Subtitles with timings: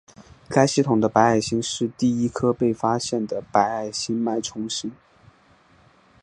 [0.49, 4.91] 该系统的白矮星是第一颗被发现的白矮星脉冲星。